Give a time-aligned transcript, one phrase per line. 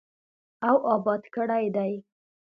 [0.67, 1.93] او اباد کړی دی.